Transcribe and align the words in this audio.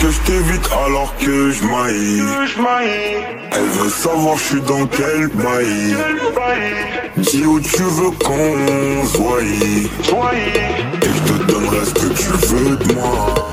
que 0.00 0.10
je 0.10 0.20
t'évite 0.20 0.68
alors 0.86 1.14
que 1.18 1.50
je 1.50 1.64
maille. 1.64 2.22
Elle 3.52 3.68
veut 3.82 3.90
savoir 3.90 4.36
je 4.38 4.44
suis 4.44 4.60
dans 4.62 4.86
quel 4.86 5.28
bail. 5.28 5.96
Dis 7.18 7.44
où 7.44 7.60
tu 7.60 7.82
veux 7.82 8.10
qu'on 8.10 9.06
soit 9.06 9.42
Et 11.02 11.08
je 11.08 11.32
te 11.32 11.52
donnerai 11.52 11.84
ce 11.84 11.94
que 11.94 12.12
tu 12.14 12.30
veux 12.46 12.76
de 12.76 12.94
moi 12.94 13.50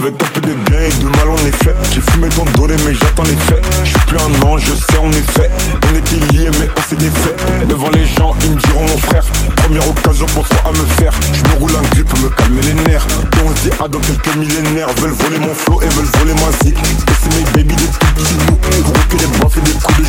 J'avais 0.00 0.16
tapé 0.16 0.40
des 0.40 0.54
biens 0.54 0.80
et 0.80 1.02
de 1.02 1.08
mal 1.10 1.28
en 1.28 1.46
effet 1.46 1.74
J'ai 1.92 2.00
fumé 2.00 2.28
ton 2.30 2.44
donné 2.58 2.74
mais 2.86 2.94
j'attends 2.94 3.22
les 3.24 3.36
faits. 3.36 3.62
Je 3.84 3.90
suis 3.90 3.98
plus 4.06 4.16
un 4.16 4.46
ange, 4.46 4.62
je 4.64 4.72
sais 4.72 4.96
en 4.96 5.10
effet 5.10 5.50
On 5.92 5.94
était 5.94 6.32
liés 6.32 6.48
mais 6.58 6.68
on 6.74 6.80
s'est 6.88 6.96
défait 6.96 7.36
Devant 7.68 7.90
les 7.90 8.06
gens 8.06 8.34
ils 8.42 8.50
me 8.50 8.56
diront 8.56 8.80
mon 8.80 8.96
frère 8.96 9.24
Première 9.56 9.86
occasion 9.86 10.24
pour 10.26 10.48
toi 10.48 10.58
à 10.64 10.70
me 10.70 10.84
faire. 10.96 11.12
Je 11.34 11.42
me 11.50 11.60
roule 11.60 11.72
un 11.76 11.82
grip 11.90 12.08
pour 12.08 12.18
me 12.20 12.30
calmer 12.30 12.62
les 12.62 12.74
nerfs. 12.90 13.06
Et 13.06 13.44
on 13.44 13.54
se 13.54 13.68
dit 13.68 13.70
ah 13.78 13.88
dans 13.88 14.00
quelques 14.00 14.36
millénaires 14.36 14.88
Veulent 14.96 15.12
voler 15.12 15.38
mon 15.38 15.54
flow 15.54 15.82
et 15.82 15.88
veulent 15.88 16.10
voler 16.18 16.34
ma 16.34 16.50
zik. 16.64 16.76
Et 16.78 17.12
c'est 17.20 17.36
mes 17.36 17.44
baby 17.52 17.76
des 17.76 17.84
tout 17.84 18.06
petits 18.16 18.34
loups 18.48 18.82
Gros 18.82 18.92
que 19.10 19.16
des 19.16 19.38
baffes 19.38 19.58
et 19.58 19.60
des 19.60 19.72
coups 19.72 19.99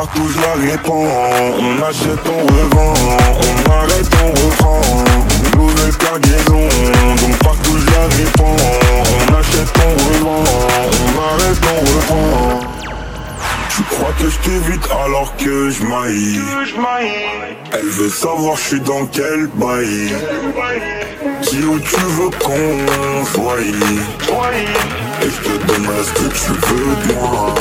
donc 0.00 0.08
partout 0.08 0.28
je 0.28 0.40
la 0.40 0.72
réponds. 0.72 1.08
On 1.58 1.82
achète, 1.82 2.24
on 2.26 2.40
revend, 2.46 2.94
on 3.40 3.70
arrête, 3.70 4.10
on 4.24 4.28
reprend. 4.28 4.80
Nouvelle 5.56 5.96
cargaison, 5.96 6.68
donc. 7.20 7.38
Partout 7.38 7.76
je 7.78 7.86
la 7.86 8.04
réponds. 8.16 8.56
On 9.04 9.34
achète, 9.34 9.72
on 9.76 9.92
revend, 10.08 10.44
on 10.90 11.20
arrête, 11.20 11.60
on 11.64 11.80
reprend. 11.80 12.60
Tu 13.74 13.82
crois 13.82 14.12
que 14.18 14.28
je 14.28 14.38
t'évite 14.38 14.88
alors 15.04 15.36
que 15.36 15.70
je 15.70 15.84
maille? 15.84 16.40
Elle 17.72 17.88
veut 17.88 18.10
savoir 18.10 18.56
je 18.56 18.62
suis 18.62 18.80
dans 18.80 19.06
quel 19.06 19.48
bail. 19.54 20.14
Dis 21.42 21.62
où 21.64 21.78
tu 21.78 21.96
veux 21.96 22.30
qu'on 22.30 23.24
soit 23.26 23.60
Et 23.60 25.30
je 25.30 25.40
te 25.48 25.66
donnerai 25.66 26.04
ce 26.04 26.12
que 26.12 26.28
tu 26.28 26.52
veux 26.52 26.96
de 27.06 27.14
moi 27.20 27.54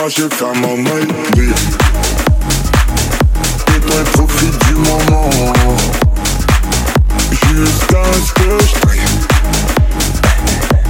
moi 0.00 0.08
je 0.08 0.28
ferme 0.34 0.60
mon. 0.60 0.76
Et 3.74 3.80
toi 3.80 4.04
profite 4.12 4.58
du 4.66 4.74
moment. 4.74 5.30
Jusqu'à 7.30 8.04
ce 8.12 8.32
que 8.32 8.50
je 8.66 8.72
taille 8.80 9.00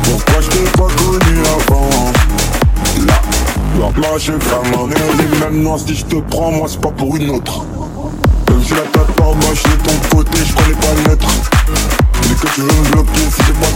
Pourquoi 0.02 0.40
je 0.40 0.48
t'ai 0.48 0.70
pas 0.70 0.88
connu 0.96 1.36
avant? 1.58 2.12
Là 3.06 3.88
moi 3.96 4.18
je 4.18 4.32
ferme 4.32 4.70
mon 4.76 4.90
œil 4.90 5.28
Même 5.40 5.62
noir 5.62 5.78
si 5.78 5.94
je 5.94 6.04
te 6.06 6.16
prends 6.16 6.50
moi 6.50 6.66
c'est 6.68 6.80
pas 6.80 6.90
pour 6.90 7.14
une 7.16 7.30
autre. 7.30 7.64
Même 8.50 8.62
si 8.64 8.72
la 8.72 8.80
tête 8.80 9.12
par 9.16 9.34
moi 9.34 9.50
je 9.54 9.60
suis 9.60 9.70
de 9.70 9.76
ton 9.76 10.16
côté 10.16 10.38
je 10.44 10.54
connais 10.54 10.74
pas 10.74 11.08
neutre 11.08 11.28
Dès 12.22 12.34
que 12.34 12.54
tu 12.54 12.60
veux 12.62 12.66
me 12.66 12.90
bloquer 12.90 13.30
si 13.30 13.42
j'ai 13.46 13.52
pas 13.52 13.75